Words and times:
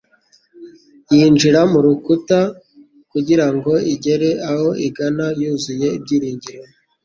yinjira 1.15 1.59
mu 1.71 1.79
rukuta 1.85 2.39
kugira 3.11 3.47
ngo 3.55 3.73
igere 3.93 4.29
aho 4.51 4.67
igana 4.87 5.25
yuzuye 5.41 5.87
ibyiringiro.” 5.97 6.63